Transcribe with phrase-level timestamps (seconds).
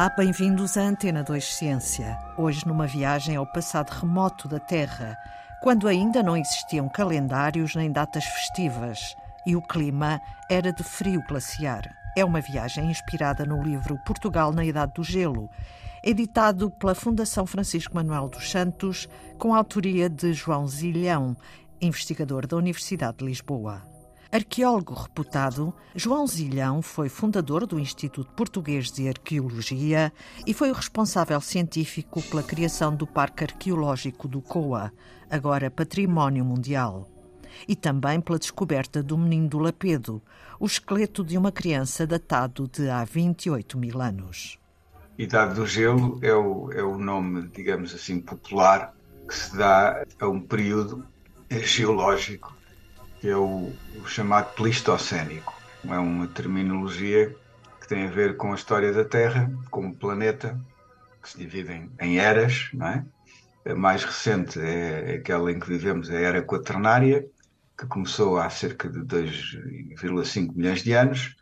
[0.00, 2.18] Olá, bem-vindos à Antena 2 Ciência.
[2.34, 5.14] Hoje numa viagem ao passado remoto da Terra,
[5.62, 9.14] quando ainda não existiam calendários nem datas festivas
[9.44, 10.18] e o clima
[10.48, 11.82] era de frio glaciar.
[12.16, 15.50] É uma viagem inspirada no livro Portugal na Idade do Gelo,
[16.02, 19.06] editado pela Fundação Francisco Manuel dos Santos,
[19.36, 21.36] com a autoria de João Zilhão,
[21.78, 23.82] investigador da Universidade de Lisboa.
[24.32, 30.12] Arqueólogo reputado, João Zilhão foi fundador do Instituto Português de Arqueologia
[30.46, 34.92] e foi o responsável científico pela criação do Parque Arqueológico do Coa,
[35.28, 37.10] agora Património Mundial.
[37.66, 40.22] E também pela descoberta do Menino do Lapedo,
[40.60, 44.60] o esqueleto de uma criança datado de há 28 mil anos.
[45.18, 48.94] Idade do Gelo é o, é o nome, digamos assim, popular
[49.26, 51.04] que se dá a um período
[51.50, 52.59] geológico
[53.20, 55.54] que é o, o chamado Pleistocénico.
[55.84, 57.34] É uma terminologia
[57.80, 60.58] que tem a ver com a história da Terra como planeta,
[61.22, 63.04] que se divide em, em eras, não é?
[63.66, 67.26] A mais recente é aquela em que vivemos, a Era Quaternária,
[67.76, 71.36] que começou há cerca de 2,5 milhões de anos,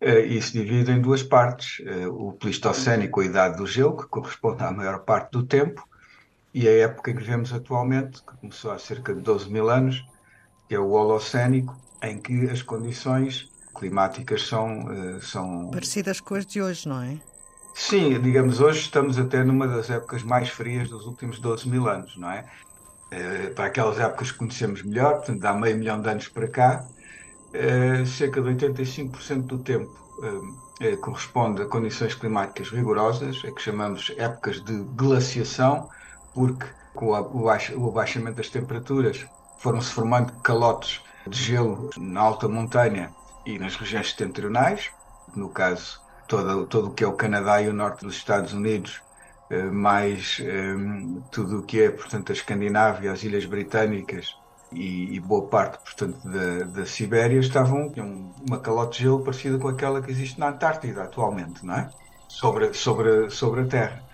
[0.00, 1.84] eh, e se divide em duas partes.
[1.84, 5.88] Eh, o Pleistocénico, a Idade do Gelo, que corresponde à maior parte do tempo,
[6.54, 10.04] e a época em que vivemos atualmente, que começou há cerca de 12 mil anos,
[10.68, 15.70] que é o Holocénico, em que as condições climáticas são, eh, são.
[15.70, 17.18] Parecidas com as de hoje, não é?
[17.74, 22.16] Sim, digamos, hoje estamos até numa das épocas mais frias dos últimos 12 mil anos,
[22.16, 22.44] não é?
[23.10, 26.84] Eh, para aquelas épocas que conhecemos melhor, portanto, há meio milhão de anos para cá,
[27.52, 30.06] eh, cerca de 85% do tempo
[31.00, 35.88] corresponde a condições climáticas rigorosas, é que chamamos épocas de glaciação,
[36.34, 39.26] porque com o abaixamento das temperaturas
[39.58, 43.10] foram-se formando calotes de gelo na alta montanha
[43.44, 44.90] e nas regiões setentrionais,
[45.34, 49.02] no caso todo, todo o que é o Canadá e o norte dos Estados Unidos,
[49.50, 50.74] eh, mais eh,
[51.30, 54.34] tudo o que é, portanto, a Escandinávia, as Ilhas Britânicas
[54.72, 57.92] e, e boa parte, portanto, da, da Sibéria estavam
[58.48, 61.90] uma calote de gelo parecida com aquela que existe na Antártida atualmente, não é?
[62.28, 64.05] Sobre, sobre, sobre a Terra.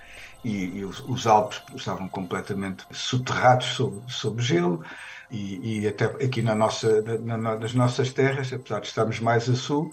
[0.45, 4.85] E, e os, Alpes estavam completamente soterrados sob, sob gelo
[5.31, 9.55] e, e até aqui na nossa, na, nas nossas terras, apesar de estarmos mais a
[9.55, 9.93] sul,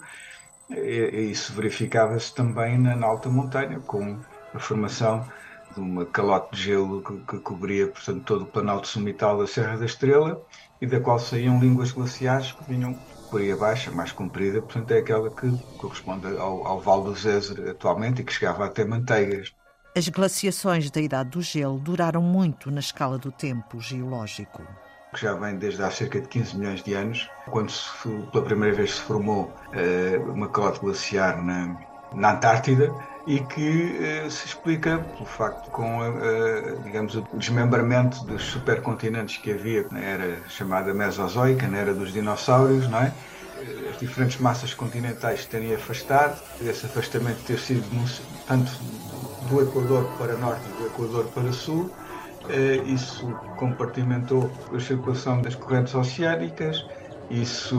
[0.70, 4.18] isso verificava-se também na, na, alta montanha, com
[4.54, 5.26] a formação
[5.74, 9.76] de uma calote de gelo que, que, cobria portanto, todo o planalto sumital da Serra
[9.76, 10.40] da Estrela
[10.80, 12.94] e da qual saíam línguas glaciares que vinham
[13.30, 17.70] por aí abaixo, mais comprida, portanto é aquela que corresponde ao, ao Val do Zézer
[17.70, 19.54] atualmente e que chegava até Manteigas.
[19.96, 24.62] As glaciações da Idade do Gelo duraram muito na escala do tempo geológico
[25.12, 27.88] que já vem desde há cerca de 15 milhões de anos, quando se,
[28.30, 31.76] pela primeira vez se formou uh, uma calote glaciar na,
[32.14, 32.94] na Antártida
[33.26, 39.50] e que uh, se explica pelo facto com, uh, digamos, o desmembramento dos supercontinentes que
[39.50, 43.12] havia na era chamada Mesozoica, na era dos dinossauros, não é?
[43.90, 47.84] As diferentes massas continentais terem afastado, esse afastamento ter sido
[48.46, 48.70] tanto
[49.50, 51.92] do Equador para norte e do Equador para sul,
[52.48, 56.86] eh, isso compartimentou a circulação das correntes oceânicas,
[57.28, 57.76] isso,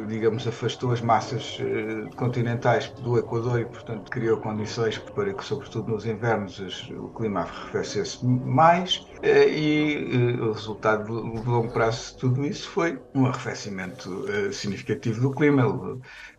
[0.00, 5.44] eh, digamos, afastou as massas eh, continentais do Equador e, portanto, criou condições para que,
[5.44, 6.60] sobretudo nos invernos,
[6.90, 9.04] o clima arrefecesse mais.
[9.22, 11.04] E o resultado
[11.40, 15.62] de longo prazo de tudo isso foi um arrefecimento significativo do clima.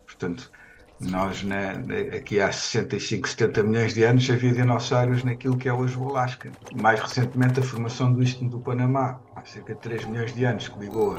[0.06, 0.50] Portanto,
[1.00, 1.72] nós, né,
[2.16, 6.50] aqui há 65, 70 milhões de anos, havia dinossauros naquilo que é hoje o Alasca.
[6.74, 10.68] Mais recentemente, a formação do Istmo do Panamá, há cerca de 3 milhões de anos,
[10.68, 11.16] que ligou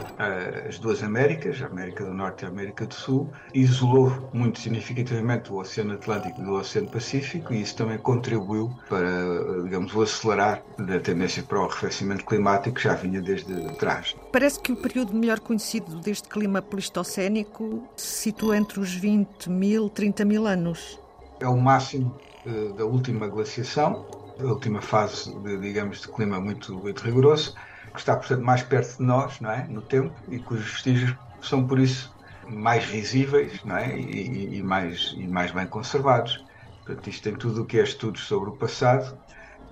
[0.68, 5.52] as duas Américas, a América do Norte e a América do Sul, isolou muito significativamente
[5.52, 11.00] o Oceano Atlântico do Oceano Pacífico e isso também contribuiu para, digamos, o acelerar da
[11.00, 14.16] tendência para o arrefecimento climático que já vinha desde trás.
[14.32, 19.67] Parece que o período melhor conhecido deste clima pleistocénico se situa entre os 20 mil
[19.68, 20.98] mil, 30 mil anos.
[21.42, 24.06] É o máximo uh, da última glaciação,
[24.40, 27.54] da última fase, de, digamos, de clima muito, muito rigoroso,
[27.94, 29.68] que está, portanto, mais perto de nós, não é?
[29.68, 32.16] No tempo, e cujos vestígios são, por isso,
[32.48, 33.98] mais visíveis, não é?
[34.00, 36.44] E, e, mais, e mais bem conservados.
[36.86, 39.18] Portanto, isto tem tudo o que é estudos sobre o passado.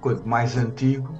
[0.01, 1.17] Quanto mais antigo,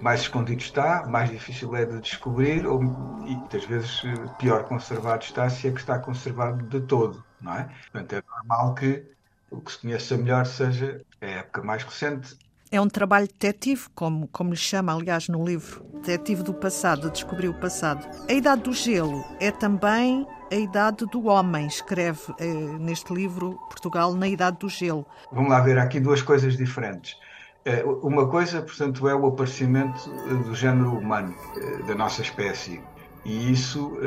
[0.00, 5.22] mais escondido está, mais difícil é de descobrir, ou, e muitas vezes eh, pior conservado
[5.24, 7.68] está, se é que está conservado de todo não é?
[7.92, 9.04] Portanto, é normal que
[9.50, 12.36] o que se conheça melhor seja a época mais recente.
[12.72, 15.84] É um trabalho detetivo, como, como lhe chama, aliás, no livro.
[15.94, 18.04] Detetive do passado, descobrir o passado.
[18.28, 21.66] A Idade do Gelo é também a idade do homem.
[21.66, 22.46] Escreve eh,
[22.78, 25.06] neste livro Portugal na idade do gelo.
[25.32, 27.16] Vamos lá ver aqui duas coisas diferentes.
[27.64, 32.80] Eh, uma coisa, portanto, é o aparecimento eh, do género humano, eh, da nossa espécie.
[33.24, 33.98] E isso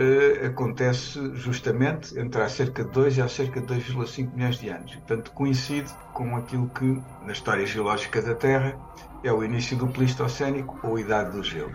[0.45, 4.93] acontece justamente entre há cerca de 2 e há cerca de 2,5 milhões de anos.
[4.95, 8.77] Portanto, coincide com aquilo que, na história geológica da Terra,
[9.23, 11.73] é o início do Pleistocénico ou Idade do Gelo.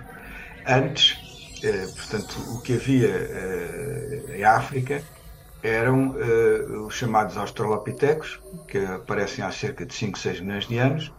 [0.65, 1.19] Antes,
[1.97, 3.11] portanto, o que havia
[4.37, 5.03] em África
[5.65, 6.15] eram
[6.87, 11.12] os chamados Australopitecos, que aparecem há cerca de 5, 6 milhões de anos,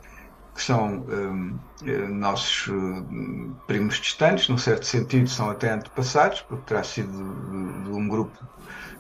[0.54, 6.64] que são um, eh, nossos hum, primos distantes, num certo sentido são até antepassados, porque
[6.66, 8.38] terá sido de, de um grupo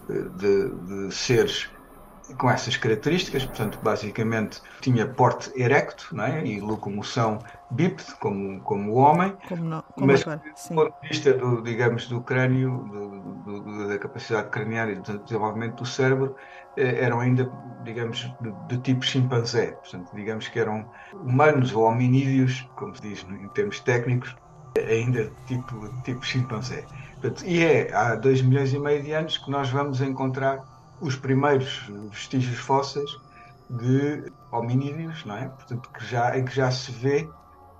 [0.10, 0.70] eh, de,
[1.08, 1.70] de, seres
[2.38, 6.46] com essas características, portanto, basicamente tinha porte erecto não é?
[6.46, 7.40] e locomoção
[7.70, 11.62] bípede, como, como o homem, como não, como mas agora, do ponto de vista do,
[11.62, 16.36] digamos, do crânio, do, do, da capacidade craniana e do desenvolvimento do cérebro,
[16.78, 17.52] eh, eram ainda,
[17.84, 19.72] digamos, de, de, tipo chimpanzé.
[19.72, 24.36] Portanto, digamos que eram humanos ou hominídeos, como se diz em termos técnicos,
[24.78, 26.86] ainda tipo, tipo chimpanzé.
[27.22, 30.73] Portanto, e é há 2 milhões e meio de anos que nós vamos encontrar
[31.04, 33.10] os primeiros vestígios fósseis
[33.70, 35.50] de hominídeos, não é?
[35.50, 37.30] Portanto, que já, em que já se vê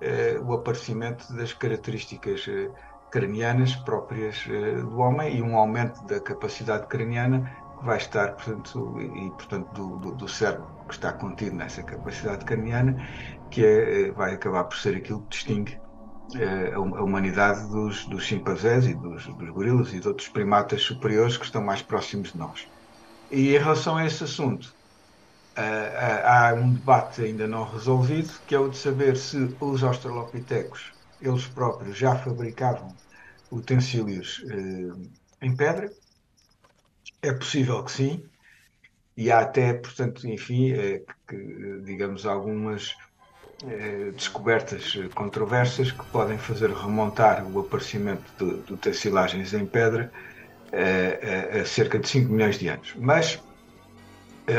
[0.00, 2.70] eh, o aparecimento das características eh,
[3.10, 7.50] cranianas próprias eh, do homem e um aumento da capacidade craniana
[7.82, 12.96] vai estar, portanto, e, portanto, do, do, do, cérebro que está contido nessa capacidade craniana,
[13.50, 15.78] que é, vai acabar por ser aquilo que distingue
[16.34, 21.36] eh, a humanidade dos, dos chimpanzés e dos, dos gorilas e de outros primatas superiores
[21.36, 22.66] que estão mais próximos de nós.
[23.30, 24.74] E em relação a esse assunto,
[25.56, 30.94] eh, há um debate ainda não resolvido, que é o de saber se os australopitecos,
[31.20, 32.96] eles próprios, já fabricavam
[33.50, 35.90] utensílios eh, em pedra,
[37.22, 38.22] é possível que sim,
[39.16, 40.72] e há até, portanto, enfim,
[41.28, 42.94] que, digamos, algumas
[44.14, 50.12] descobertas controversas que podem fazer remontar o aparecimento de, de tecilagens em pedra
[50.74, 52.94] é, a cerca de 5 milhões de anos.
[52.98, 53.42] Mas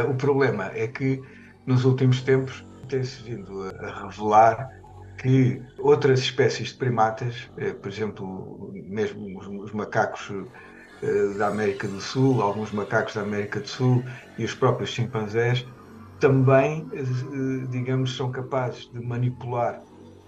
[0.09, 1.21] o problema é que
[1.65, 4.69] nos últimos tempos tem-se vindo a, revelar
[5.17, 7.50] que outras espécies de primatas,
[7.81, 10.31] por exemplo, mesmo os, os macacos
[11.01, 14.03] eh, da América do Sul, alguns macacos da América do Sul
[14.38, 15.65] e os próprios chimpanzés
[16.19, 19.81] também, eh, digamos, são capazes de manipular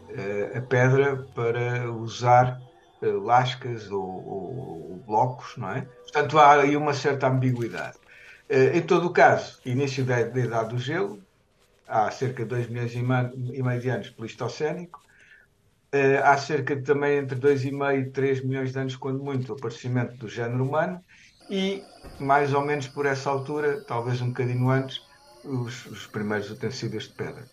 [0.10, 2.60] eh, a pedra para usar
[3.02, 5.82] lascas ou, ou, blocos, não é?
[5.82, 7.98] Portanto, há aí uma certa ambiguidade.
[8.50, 11.22] Em todo o caso, início da, da Idade do Gelo,
[11.88, 13.02] há cerca de 2 milhões e
[13.62, 15.02] meio de anos pleistocénico,
[15.88, 19.56] Uh, há cerca de também entre 2,5 e 3 milhões de anos, quando muito, o
[19.56, 21.02] aparecimento do género humano
[21.50, 21.82] e,
[22.20, 25.02] mais ou menos por essa altura, talvez um bocadinho antes,
[25.46, 27.46] os, os primeiros utensílios de pedra.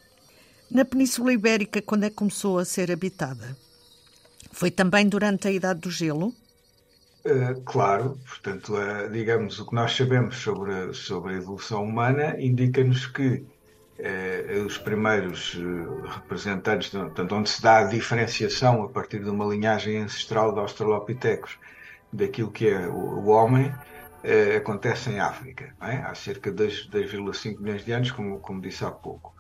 [0.69, 3.57] Na Península Ibérica, quando é que começou a ser habitada?
[4.55, 6.29] Foi também durante a Idade do Gelo?
[7.27, 13.07] Uh, claro, portanto, uh, digamos, o que nós sabemos sobre, sobre a evolução humana indica-nos
[13.07, 13.45] que
[13.99, 15.57] eh, os primeiros
[16.17, 21.59] representantes, portanto, onde se dá a diferenciação a partir de uma linhagem ancestral de Australopithecus
[22.13, 23.73] daquilo que é o, o homem,
[24.57, 25.99] acontece em África, é?
[25.99, 29.34] há cerca de 2,5 milhões de anos, como, como disse há pouco.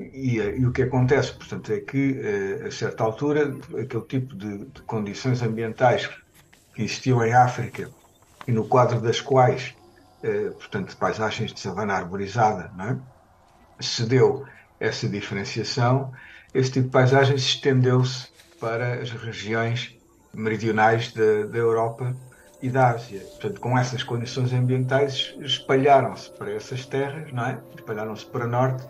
[0.00, 2.20] E, e, o que acontece, portanto, é que
[2.66, 6.08] a certa altura, aquele tipo de, de condições ambientais
[6.74, 7.90] que existiam em África
[8.46, 9.74] e no quadro das quais,
[10.54, 12.96] portanto, paisagens de savana arborizada, é?
[13.82, 14.46] se deu
[14.78, 16.12] essa diferenciação,
[16.54, 18.28] esse tipo de paisagem se estendeu-se
[18.58, 19.96] para as regiões
[20.32, 22.14] meridionais da, da Europa
[22.62, 23.20] e da Ásia.
[23.20, 27.58] Portanto, com essas condições ambientais, espalharam-se para essas terras, não é?
[27.76, 28.86] espalharam-se para norte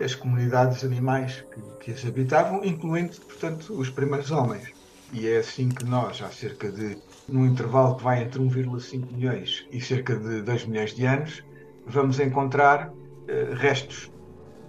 [0.00, 4.72] as comunidades animais que, que as habitavam, incluindo, portanto, os primeiros homens.
[5.12, 6.98] E é assim que nós, há cerca de,
[7.28, 11.44] num intervalo que vai entre 1,5 milhões e cerca de 2 milhões de anos,
[11.86, 14.10] vamos encontrar uh, restos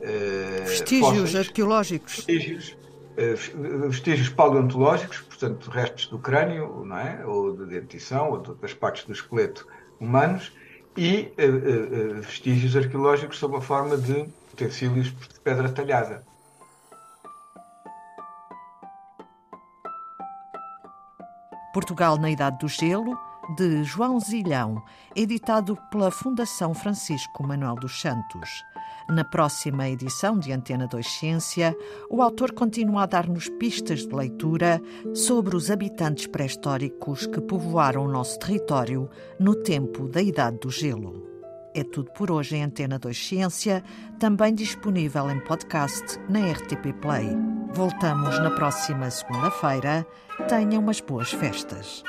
[0.01, 2.15] eh, vestígios fósseis, arqueológicos.
[2.15, 2.77] Vestígios,
[3.17, 3.36] eh,
[3.88, 7.25] vestígios paleontológicos, portanto, restos do crânio, não é?
[7.25, 9.67] ou de dentição, ou das partes do esqueleto
[10.00, 10.53] humanos,
[10.96, 14.25] e uh, uh, vestígios arqueológicos sob a forma de
[14.57, 16.25] utensílios de pedra talhada.
[21.71, 23.15] Portugal na Idade do Gelo,
[23.55, 24.83] de João Zilhão,
[25.15, 28.49] editado pela Fundação Francisco Manuel dos Santos.
[29.07, 31.77] Na próxima edição de Antena 2 Ciência,
[32.09, 34.81] o autor continua a dar-nos pistas de leitura
[35.13, 39.09] sobre os habitantes pré-históricos que povoaram o nosso território
[39.39, 41.26] no tempo da Idade do Gelo.
[41.77, 43.84] É tudo por hoje em Antena 2 Ciência,
[44.19, 47.29] também disponível em podcast na RTP Play.
[47.72, 50.03] Voltamos na próxima segunda-feira.
[50.50, 52.03] Tenham umas boas festas.